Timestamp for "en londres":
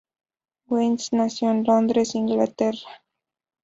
1.51-2.15